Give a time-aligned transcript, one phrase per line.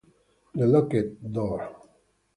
[0.57, 1.61] The Locked Door